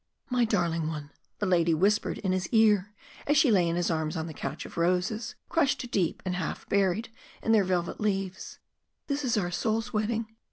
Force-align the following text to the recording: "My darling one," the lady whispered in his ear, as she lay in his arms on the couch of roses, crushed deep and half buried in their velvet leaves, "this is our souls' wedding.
"My 0.31 0.45
darling 0.45 0.87
one," 0.87 1.11
the 1.37 1.45
lady 1.45 1.75
whispered 1.75 2.17
in 2.17 2.31
his 2.31 2.47
ear, 2.49 2.91
as 3.27 3.37
she 3.37 3.51
lay 3.51 3.69
in 3.69 3.75
his 3.75 3.91
arms 3.91 4.17
on 4.17 4.25
the 4.25 4.33
couch 4.33 4.65
of 4.65 4.75
roses, 4.75 5.35
crushed 5.47 5.91
deep 5.91 6.23
and 6.25 6.37
half 6.37 6.67
buried 6.67 7.09
in 7.43 7.51
their 7.51 7.63
velvet 7.63 8.01
leaves, 8.01 8.57
"this 9.05 9.23
is 9.23 9.37
our 9.37 9.51
souls' 9.51 9.93
wedding. 9.93 10.35